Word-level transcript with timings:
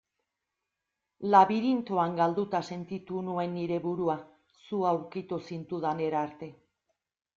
Labirintoan 1.33 2.15
galduta 2.21 2.61
sentitu 2.75 3.21
nuen 3.27 3.53
nire 3.59 3.77
burua 3.87 4.17
zu 4.65 4.81
aurkitu 4.93 5.41
zintudanera 5.51 6.27
arte. 6.31 6.53